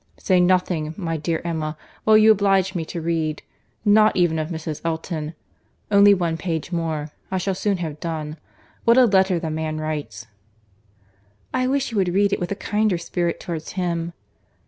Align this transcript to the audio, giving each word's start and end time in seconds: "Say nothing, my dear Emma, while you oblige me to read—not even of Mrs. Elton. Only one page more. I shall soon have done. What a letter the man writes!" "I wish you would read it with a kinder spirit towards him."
"Say 0.17 0.39
nothing, 0.39 0.95
my 0.97 1.15
dear 1.15 1.43
Emma, 1.45 1.77
while 2.05 2.17
you 2.17 2.31
oblige 2.31 2.73
me 2.73 2.83
to 2.85 2.99
read—not 2.99 4.17
even 4.17 4.39
of 4.39 4.47
Mrs. 4.49 4.81
Elton. 4.83 5.35
Only 5.91 6.11
one 6.15 6.37
page 6.37 6.71
more. 6.71 7.11
I 7.29 7.37
shall 7.37 7.53
soon 7.53 7.77
have 7.77 7.99
done. 7.99 8.37
What 8.83 8.97
a 8.97 9.05
letter 9.05 9.37
the 9.37 9.51
man 9.51 9.77
writes!" 9.77 10.25
"I 11.53 11.67
wish 11.67 11.91
you 11.91 11.97
would 11.97 12.15
read 12.15 12.33
it 12.33 12.39
with 12.39 12.51
a 12.51 12.55
kinder 12.55 12.97
spirit 12.97 13.39
towards 13.39 13.73
him." 13.73 14.13